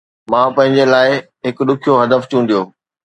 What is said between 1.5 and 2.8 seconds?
ڏکيو هدف چونڊيو